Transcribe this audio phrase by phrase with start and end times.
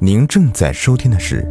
[0.00, 1.46] 您正在收听的是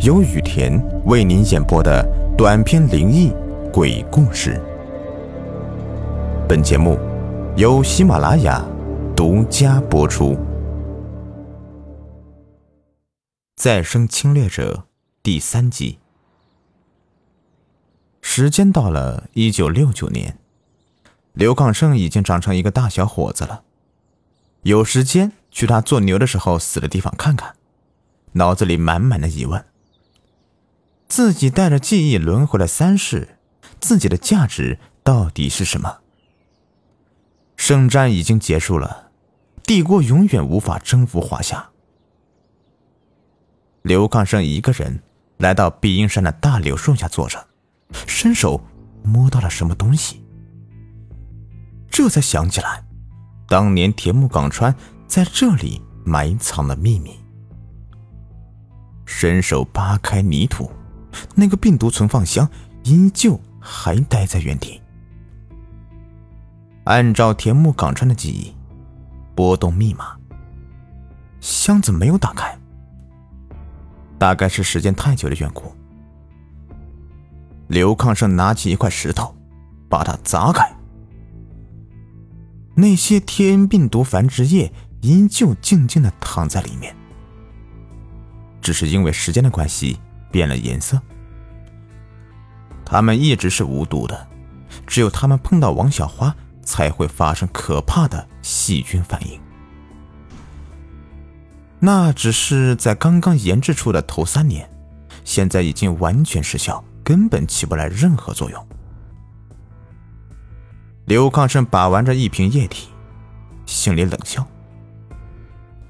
[0.00, 2.06] 由雨田为您演播的
[2.36, 3.32] 短篇灵异
[3.72, 4.60] 鬼故事。
[6.46, 6.98] 本节目
[7.56, 8.62] 由喜马拉雅
[9.16, 10.34] 独家播出。
[13.56, 14.74] 《再生侵略者》
[15.22, 15.98] 第三集。
[18.20, 20.36] 时间到了一九六九年，
[21.32, 23.62] 刘抗生已经长成一个大小伙子了，
[24.64, 27.54] 有时间去他做牛的时候死的地方看看。
[28.32, 29.64] 脑子里满满的疑问：
[31.08, 33.36] 自己带着记忆轮回了三世，
[33.80, 35.98] 自己的价值到底是什么？
[37.56, 39.10] 圣战已经结束了，
[39.64, 41.70] 帝国永远无法征服华夏。
[43.82, 45.02] 刘抗生一个人
[45.38, 47.48] 来到碧阴山的大柳树下坐着，
[48.06, 48.60] 伸手
[49.02, 50.22] 摸到了什么东西，
[51.90, 52.84] 这才想起来，
[53.48, 54.74] 当年铁木岗川
[55.08, 57.18] 在这里埋藏的秘密。
[59.12, 60.70] 伸手扒开泥土，
[61.34, 62.48] 那个病毒存放箱
[62.84, 64.80] 依旧还待在原地。
[66.84, 68.54] 按照田木岗川的记忆，
[69.34, 70.16] 拨动密码，
[71.40, 72.56] 箱子没有打开。
[74.16, 75.74] 大概是时间太久的缘故。
[77.66, 79.34] 刘抗生拿起一块石头，
[79.88, 80.64] 把它砸开。
[82.76, 86.94] 那些天病毒繁殖液依旧静静的躺在里面。
[88.70, 89.98] 只是因为时间的关系
[90.30, 90.96] 变了颜色。
[92.84, 94.28] 他们一直是无毒的，
[94.86, 96.32] 只有他们碰到王小花
[96.62, 99.40] 才会发生可怕的细菌反应。
[101.80, 104.70] 那只是在刚刚研制出的头三年，
[105.24, 108.68] 现在已经完全失效，根本起不来任何作用。
[111.06, 112.90] 刘抗生把玩着一瓶液体，
[113.66, 114.46] 心里冷笑。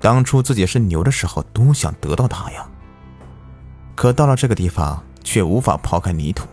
[0.01, 2.67] 当初自己是牛的时候，多想得到它呀！
[3.95, 6.48] 可到了这个地方，却无法刨开泥土。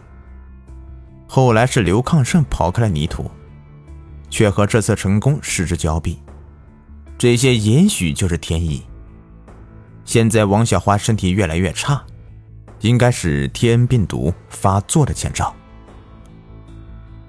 [1.27, 3.31] 后来是刘抗胜刨开了泥土，
[4.29, 6.21] 却和这次成功失之交臂。
[7.17, 8.83] 这些也许就是天意。
[10.03, 12.03] 现在王小花身体越来越差，
[12.81, 15.55] 应该是天病毒发作的前兆。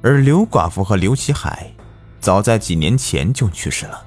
[0.03, 1.73] 而刘寡妇和刘启海，
[2.21, 4.05] 早在几年前就去世了。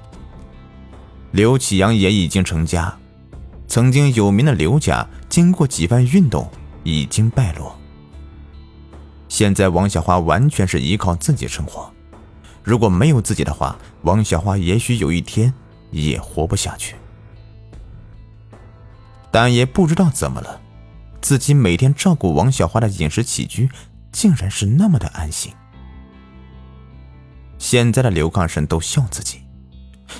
[1.32, 2.94] 刘启阳也已经成家，
[3.66, 6.46] 曾经有名的刘家，经过几番运动，
[6.84, 7.74] 已经败落。
[9.30, 11.90] 现在王小花完全是依靠自己生活，
[12.62, 15.52] 如果没有自己的话，王小花也许有一天
[15.90, 16.96] 也活不下去。
[19.30, 20.60] 但也不知道怎么了，
[21.22, 23.70] 自己每天照顾王小花的饮食起居，
[24.12, 25.50] 竟然是那么的安心。
[27.56, 29.41] 现在的刘抗生都笑自己。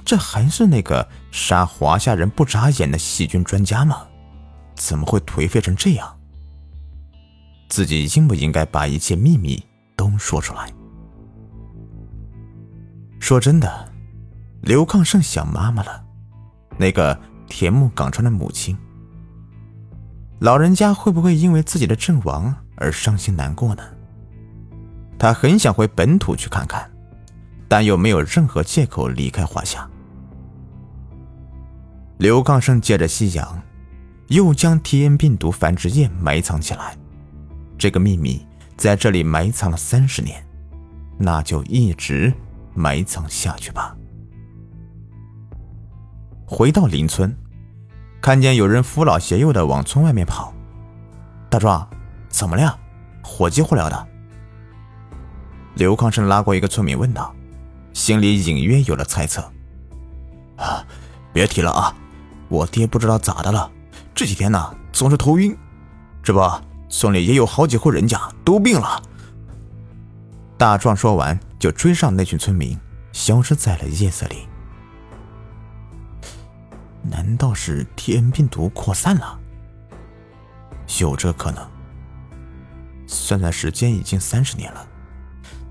[0.04, 4.03] 这还是那个杀华夏人不眨眼的细菌专家吗？
[4.75, 6.19] 怎么会颓废成这样？
[7.69, 9.62] 自己应不应该把一切秘密
[9.97, 10.72] 都说出来？
[13.19, 13.92] 说真的，
[14.60, 16.04] 刘抗胜想妈妈了，
[16.76, 18.76] 那个田木岗川的母亲。
[20.41, 23.82] 老人家会不会因为自己的阵亡而伤心难过呢？
[25.19, 26.91] 他很想回本土去看看。
[27.72, 29.88] 但又没有任何借口离开华夏。
[32.19, 33.62] 刘抗生借着夕阳，
[34.27, 36.94] 又将 T N 病毒繁殖液埋藏起来。
[37.78, 38.47] 这个秘密
[38.77, 40.44] 在这里埋藏了三十年，
[41.16, 42.31] 那就一直
[42.75, 43.97] 埋藏下去吧。
[46.44, 47.34] 回到邻村，
[48.21, 50.53] 看见有人扶老携幼的往村外面跑。
[51.49, 51.89] 大壮，
[52.28, 52.78] 怎么了？
[53.22, 54.09] 火急火燎的。
[55.77, 57.34] 刘抗生拉过一个村民问道。
[57.92, 59.42] 心里隐约有了猜测，
[60.56, 60.84] 啊，
[61.32, 61.94] 别提了啊！
[62.48, 63.70] 我爹不知道咋的了，
[64.14, 65.56] 这几天呢总是头晕，
[66.22, 66.41] 这不
[66.88, 69.03] 村里也有好几户人家都病了。
[70.58, 72.78] 大壮说完就追上那群村民，
[73.12, 74.47] 消失在了夜色里。
[77.03, 79.38] 难道是 T N 病毒扩散了？
[81.00, 81.66] 有这可能。
[83.06, 84.86] 算算时间，已经三十年了，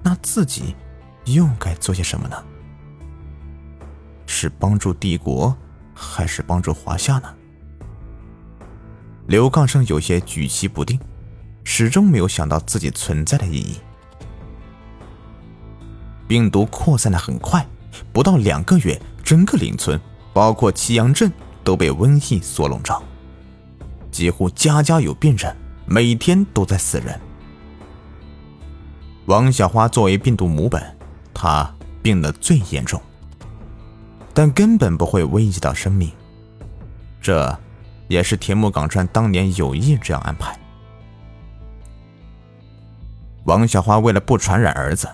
[0.04, 0.76] 那自己。
[1.26, 2.44] 又该做些什么呢？
[4.26, 5.56] 是帮助帝国，
[5.94, 7.34] 还是帮助华夏呢？
[9.28, 11.00] 刘抗生有些举棋不定，
[11.64, 13.78] 始终没有想到自己存在的意义。
[16.28, 17.66] 病毒扩散的很快，
[18.12, 20.00] 不到两个月，整个邻村，
[20.34, 21.32] 包括祁阳镇，
[21.64, 23.04] 都被瘟疫所笼罩，
[24.10, 27.20] 几乎家家有病人，每天都在死人。
[29.26, 31.01] 王小花作为病毒母本。
[31.42, 31.74] 他
[32.04, 33.02] 病得最严重，
[34.32, 36.12] 但根本不会危及到生命。
[37.20, 37.58] 这
[38.08, 40.56] 也是田木岗川当年有意这样安排。
[43.46, 45.10] 王小花为了不传染儿子，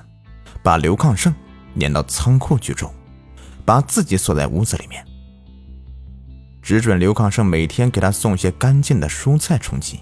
[0.62, 1.34] 把刘抗胜
[1.76, 2.90] 撵到仓库去住，
[3.64, 5.06] 把自己锁在屋子里面，
[6.62, 10.02] 只准刘抗胜每天给他送些干净的蔬菜充饥。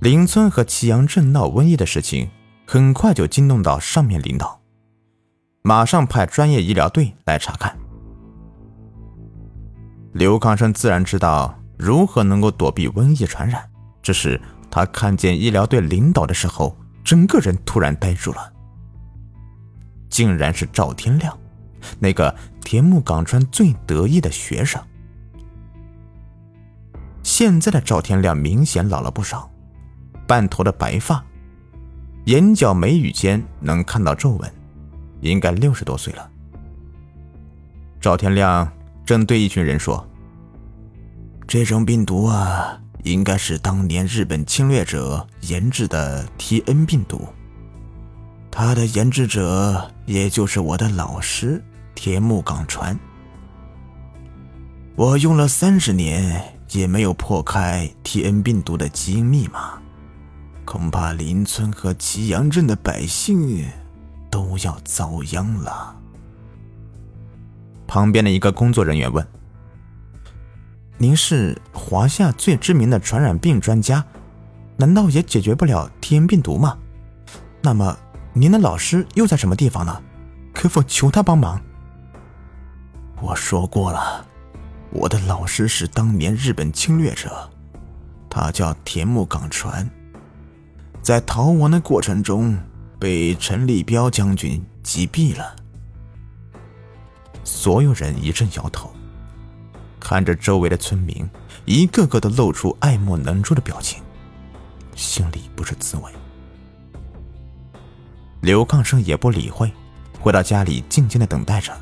[0.00, 2.28] 邻村和祁阳镇闹瘟疫的事情，
[2.66, 4.60] 很快就惊动到上面领导，
[5.62, 7.76] 马上派专业医疗队来查看。
[10.12, 13.68] 刘康生自然知道如何能够躲避瘟疫传染，
[14.02, 14.40] 只是。
[14.68, 18.52] 他看见医疗队领导的时候，整个人突然呆住了。
[20.10, 21.38] 竟然是赵天亮，
[21.98, 24.82] 那个田木岗川最得意的学生。
[27.22, 29.50] 现在的赵天亮明显老了不少，
[30.26, 31.24] 半头的白发，
[32.26, 34.52] 眼角眉宇间能看到皱纹，
[35.20, 36.30] 应该六十多岁了。
[38.00, 38.70] 赵天亮
[39.04, 40.06] 正对一群人说
[41.48, 47.28] ：“这种病毒啊。”应该是当年日本侵略者研制的 T N 病毒，
[48.50, 51.62] 它的研制者也就是我的老师
[51.94, 52.98] 田木岗川。
[54.96, 56.42] 我用了三十年
[56.72, 59.80] 也没有破开 T N 病毒的基因密码，
[60.66, 63.64] 恐怕邻村和祁阳镇的百姓
[64.28, 65.96] 都要遭殃了。
[67.86, 69.26] 旁边的一个工作人员问。
[70.98, 74.04] 您是华夏最知名的传染病专家，
[74.76, 76.76] 难道也解决不了天病毒吗？
[77.62, 77.96] 那么
[78.32, 80.02] 您的老师又在什么地方呢？
[80.52, 81.60] 可否求他帮忙？
[83.20, 84.26] 我说过了，
[84.90, 87.48] 我的老师是当年日本侵略者，
[88.28, 89.88] 他叫田木岗传，
[91.06, 92.58] 在逃亡的过程中
[92.98, 95.54] 被陈立彪将军击毙了。
[97.44, 98.92] 所有人一阵摇头。
[100.00, 101.24] 看着周围的村民，
[101.64, 104.02] 一个个都露出爱莫能助的表情，
[104.96, 106.10] 心里不是滋味。
[108.40, 109.70] 刘抗生也不理会，
[110.18, 111.72] 回到家里静静的等待着。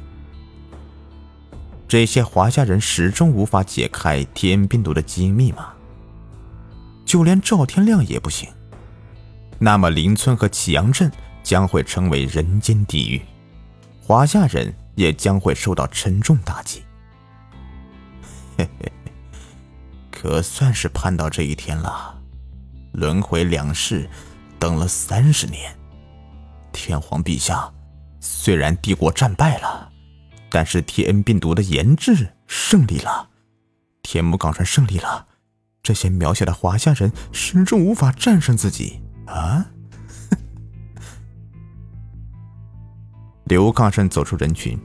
[1.88, 5.72] 这些华夏人始终无法解开天病毒的基因密码，
[7.06, 8.46] 就连赵天亮也不行。
[9.64, 11.10] 那么邻村和祁阳镇
[11.42, 13.22] 将会成为人间地狱，
[14.02, 16.82] 华夏人也将会受到沉重打击。
[18.58, 18.92] 嘿嘿，
[20.10, 22.14] 可算是盼到这一天了。
[22.92, 24.06] 轮回两世，
[24.58, 25.74] 等了三十年。
[26.70, 27.72] 天皇陛下，
[28.20, 29.90] 虽然帝国战败了，
[30.50, 33.30] 但是 T N 病毒的研制胜利了，
[34.02, 35.26] 天目岗川胜利了。
[35.82, 39.64] 这些渺小的华夏人始终无法战胜自己啊！
[43.44, 44.78] 刘抗胜走出人群，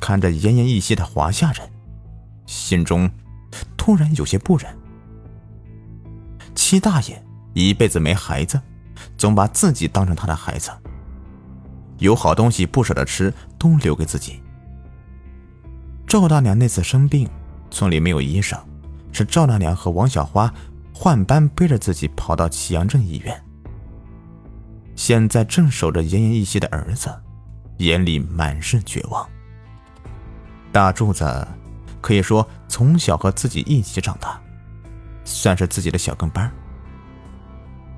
[0.00, 1.68] 看着奄奄一息的华夏人。
[2.46, 3.10] 心中
[3.76, 4.76] 突然有些不忍。
[6.54, 7.22] 七大爷
[7.54, 8.60] 一辈子没孩子，
[9.16, 10.70] 总把自己当成他的孩子，
[11.98, 14.40] 有好东西不舍得吃，都留给自己。
[16.06, 17.28] 赵大娘那次生病，
[17.70, 18.58] 村里没有医生，
[19.12, 20.52] 是赵大娘和王小花
[20.92, 23.42] 换班背着自己跑到祁阳镇医院。
[24.96, 27.14] 现在正守着奄奄一息的儿子，
[27.76, 29.24] 眼里满是绝望。
[30.72, 31.46] 大柱子。
[31.98, 34.40] 可以说，从小和自己一起长大，
[35.24, 36.48] 算是自己的小跟班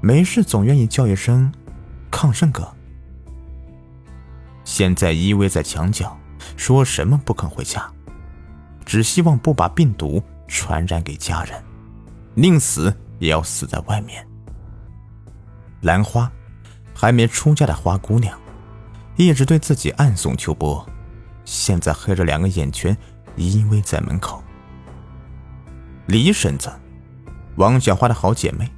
[0.01, 1.53] 没事总愿意叫一声
[2.11, 2.67] “抗胜哥”。
[4.65, 6.19] 现在依偎在墙角，
[6.57, 7.87] 说什么不肯回家，
[8.87, 11.63] 只希望不把病毒传染给家人，
[12.35, 14.27] 宁死也要死在外面。
[15.83, 16.33] 兰花，
[17.01, 18.37] 还没出嫁的花姑娘，
[19.15, 20.85] 一直对自己暗送秋波，
[21.45, 22.97] 现在黑着两个眼圈。
[23.37, 24.43] 依偎在门口。
[26.07, 26.69] 李婶子，
[27.55, 28.69] 王小花的好姐妹。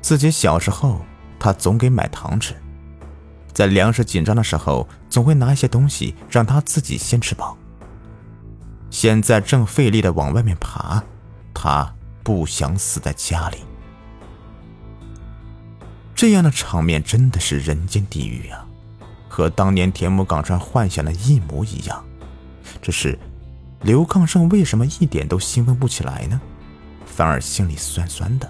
[0.00, 1.02] 自己小时候，
[1.38, 2.54] 她总给买糖吃，
[3.52, 7.54] 在粮食紧张的时候，总会拿一些东西让她自己先吃饱。
[8.88, 11.02] 现在正费力的往外面爬，
[11.52, 13.58] 她不想死在家里。
[16.22, 18.64] 这样的场面真的是人间地狱啊，
[19.28, 22.04] 和当年田木岗川幻想的一模一样，
[22.80, 23.18] 只是。
[23.80, 26.40] 刘抗胜为什么一点都兴奋不起来呢？
[27.06, 28.48] 反而心里酸酸的。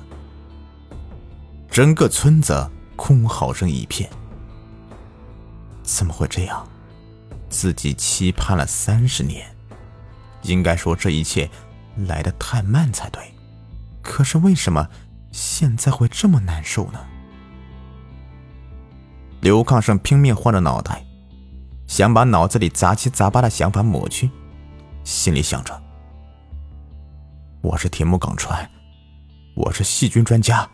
[1.71, 4.11] 整个村子空嚎声一片。
[5.83, 6.69] 怎么会这样？
[7.49, 9.47] 自己期盼了三十年，
[10.43, 11.49] 应该说这一切
[11.97, 13.33] 来的太慢才对。
[14.03, 14.87] 可是为什么
[15.31, 17.01] 现在会这么难受呢？
[19.43, 21.05] 刘抗胜拼命晃着脑袋，
[21.89, 24.31] 想把脑子里杂七杂八的想法抹去。
[25.03, 25.83] 心里想着，
[27.61, 28.71] 我是铁木岗川，
[29.57, 30.71] 我是细菌专家，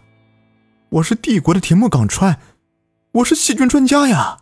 [0.91, 2.39] 我是帝国的铁木岗川，
[3.13, 4.37] 我是细菌专家呀！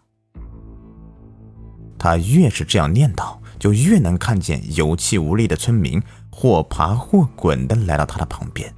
[1.96, 6.02] 他越是这样念叨，就越能看见有气无力的村民
[6.32, 8.74] 或爬或滚的来到他的旁边，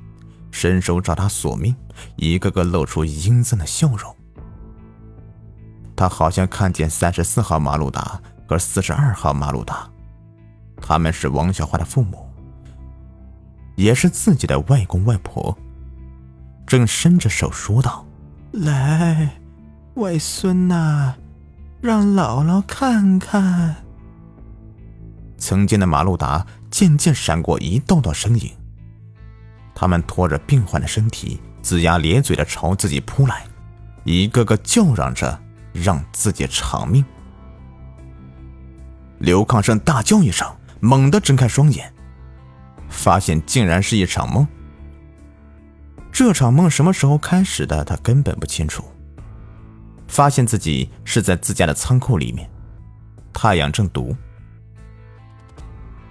[0.50, 1.74] 伸手找他索命，
[2.16, 4.14] 一个个露出阴森的笑容。
[5.98, 9.90] 他好像看见三十四号马路达和四十二号马路达，
[10.80, 12.24] 他们是王小花的父母，
[13.74, 15.58] 也是自己的外公外婆，
[16.64, 18.06] 正伸着手说道
[18.54, 19.40] ：“来，
[19.94, 21.16] 外孙呐。”
[21.82, 23.74] 让姥姥看看。
[25.36, 28.52] 曾经的马路达渐渐闪过一道道身影，
[29.74, 33.44] 他们拖着病患的身体，龇牙咧嘴的朝自己扑来，
[34.04, 35.40] 一个个叫嚷着
[35.82, 37.04] 让自己偿命。
[39.18, 40.46] 刘抗生大叫一声，
[40.80, 41.92] 猛地睁开双眼，
[42.88, 44.46] 发现竟然是一场梦。
[46.12, 48.84] 这场梦什么时候开始的，他根本不清楚。
[50.06, 52.48] 发现自己是在自家的仓库里面，
[53.32, 54.16] 太阳正毒。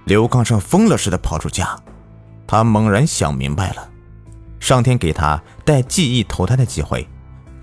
[0.06, 1.78] 刘刚胜疯了似的跑出家，
[2.46, 3.90] 他猛然想明白了，
[4.60, 7.08] 上天给他带记忆投胎的机会，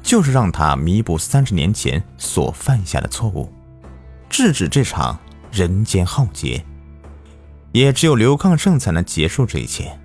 [0.04, 3.50] 就是让他弥补三十年前所犯下的错误，
[4.28, 5.18] 制止这场
[5.50, 6.62] 人间浩劫。
[7.72, 9.98] 也只有刘抗胜才能结束这一切。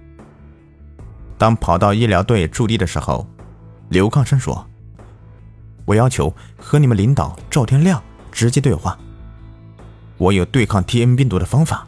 [1.37, 3.27] 当跑到医疗队驻地的时候，
[3.89, 4.65] 刘抗胜说。
[5.85, 8.01] 我要求和你们领导赵天亮
[8.31, 8.97] 直接对话。
[10.17, 11.85] 我有对抗 T N 病毒的方法。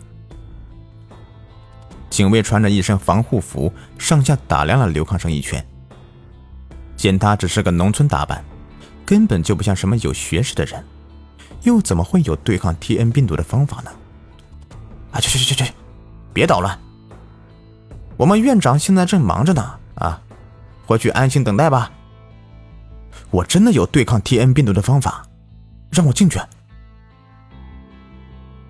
[2.10, 5.66] 警卫穿着一身防护服，上下打量了刘抗生一圈，
[7.02, 8.42] 见他只是个农村打扮，
[9.06, 10.82] 根本就不像什么有学识的人，
[11.64, 13.92] 又怎么会有对抗 T N 病毒的方法呢？
[15.12, 15.74] 啊，去去去去去，
[16.32, 16.80] 别捣乱！
[18.16, 20.22] 我们院长现在正忙着呢，啊，
[20.86, 21.92] 回去安心等待吧。
[23.32, 25.26] 我真的有对抗 T N 病毒的方法，
[25.90, 26.40] 让我进去。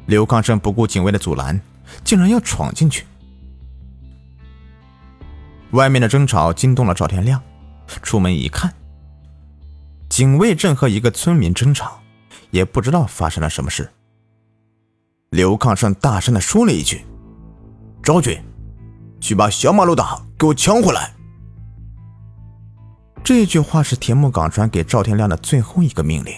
[0.07, 1.59] 刘康生不顾警卫的阻拦，
[2.03, 3.05] 竟然要闯进去。
[5.71, 7.41] 外面的争吵惊动了赵天亮，
[8.01, 8.73] 出门一看，
[10.09, 12.01] 警卫正和一个村民争吵，
[12.49, 13.89] 也不知道发生了什么事。
[15.29, 17.05] 刘康生大声的说了一句
[18.03, 18.37] ：“昭君，
[19.19, 21.13] 去把小马路达给我抢回来。”
[23.23, 26.33] 这句话是田木岗川给赵天亮的最后一个命令。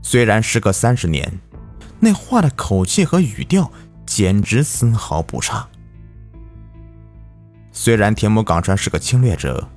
[0.00, 1.40] 虽然时隔三十年，
[2.00, 3.70] 那话的口气和语调
[4.06, 5.68] 简直丝毫不差。
[7.72, 9.68] 虽然田木岗川是个侵略者，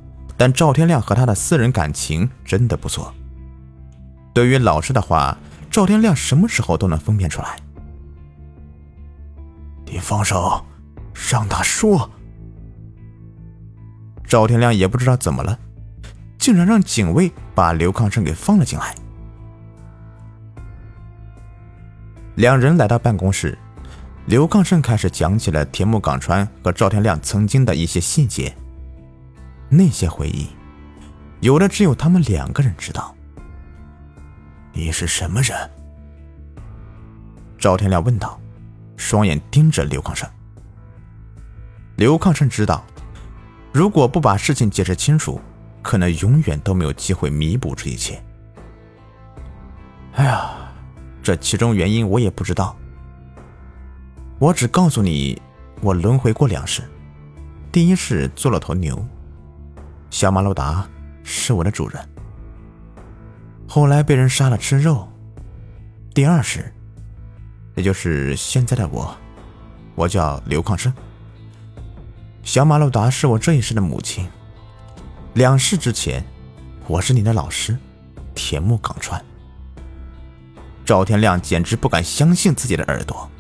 [0.41, 3.13] 但赵天亮和他的私人感情真的不错。
[4.33, 5.38] 对于老师的话，
[5.69, 7.60] 赵天亮什么时候都能分辨出来。
[9.86, 10.65] 你放手，
[11.29, 12.10] 让他说。
[14.25, 15.60] 赵天亮也不知道怎么了，
[16.39, 18.95] 竟然让警卫把刘康生给放了进来。
[22.33, 23.55] 两人来到办公室，
[24.25, 28.51] 刘康生开始讲起了田木岗川和赵天亮曾经的一些细节。
[29.74, 30.50] 那些回忆，
[31.40, 33.16] 有的只有他们两个人知道。
[34.74, 35.58] 你是什么人？
[37.58, 38.38] 赵天亮问道，
[38.98, 40.30] 双眼盯着刘康生。
[41.96, 42.84] 刘康生知道。
[43.72, 45.40] 如果不把事情解释清楚，
[45.82, 48.22] 可能永远都没有机会弥补这一切。
[50.16, 50.51] 哎呀，
[51.24, 52.75] 这其中原因我也不知道。
[54.38, 55.42] 我只告诉你，
[55.80, 56.84] 我轮回过两世。
[57.72, 59.01] 第一世做了头牛，
[60.12, 60.88] 小马路达
[61.24, 62.10] 是我的主人。
[63.65, 65.08] 后来被人杀了吃肉。
[66.13, 66.72] 第二世，
[67.75, 69.15] 也就是现在的我，
[69.96, 70.94] 我叫刘抗生。
[72.44, 74.27] 小马路达是我这一世的母亲。
[75.36, 76.22] 两世之前，
[76.88, 77.77] 我是你的老师，
[78.36, 79.24] 田木岗川。
[80.84, 83.32] 赵天亮简直不敢相信自己的耳朵。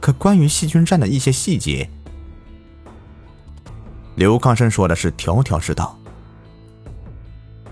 [0.00, 1.90] 可关于细菌战的一些细节，
[4.20, 5.98] 刘康生说的是条条是道，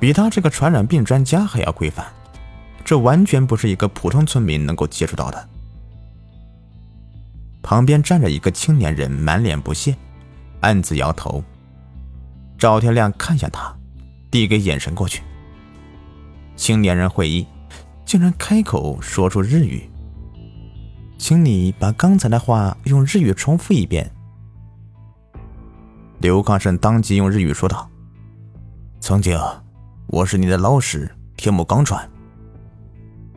[0.01, 2.07] 比他这个传染病专家还要规范。
[2.83, 5.49] 这完全不是一个普通村民能够接触到的。
[7.61, 9.95] 旁边站着一个青年人，满脸不屑。
[10.61, 11.45] 暗自摇头。
[12.57, 13.71] 赵天亮看向他，
[14.31, 15.23] 递给眼神过去。
[16.57, 17.47] 青年人会意，
[18.07, 19.87] 竟然开口说出日语
[21.21, 24.11] ：“请你把刚才的话用日语重复一遍。”
[26.21, 27.89] 刘康胜当即用日语说道
[28.99, 29.39] ：“曾经，
[30.09, 32.11] 我是你的老师天木刚川，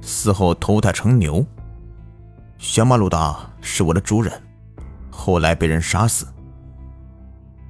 [0.01, 1.45] 死后投胎成牛。
[2.57, 4.33] 小马鲁达是我的主人。”
[5.13, 6.25] 后来被人杀死，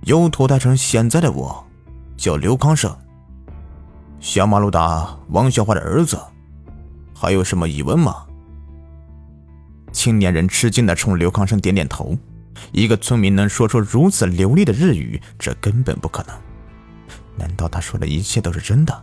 [0.03, 1.61] 又投胎成现在的我，
[2.15, 2.89] 叫刘康生。
[4.21, 6.17] 小马鲁达王小花的儿子，
[7.13, 8.25] 还有什么疑问吗？
[9.91, 12.17] 青年人吃惊的冲刘康生点点头。
[12.71, 16.35] 一个村民能说出如此流利的日语，这根本不可能。
[17.37, 19.01] 难道他说的一切都是真的？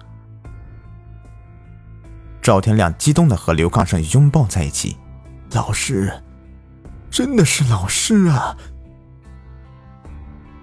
[2.40, 4.96] 赵天亮激动的和刘康生拥抱在一起。
[5.52, 6.22] 老师，
[7.10, 8.56] 真的是老师啊！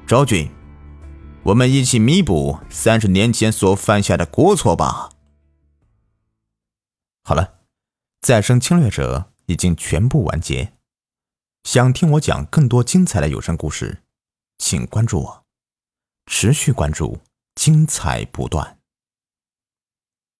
[0.07, 0.49] 昭君，
[1.43, 5.09] 我们一起弥补三十年前所犯下的过错吧。
[7.23, 7.55] 好了，
[8.21, 10.74] 再生侵略者已经全部完结。
[11.65, 14.03] 想听我讲更多精彩的有声故事，
[14.59, 15.45] 请关注我，
[16.27, 17.17] 持续关注，
[17.55, 18.74] 精彩不断。